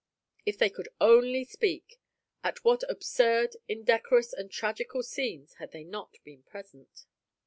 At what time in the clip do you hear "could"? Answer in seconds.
0.71-0.87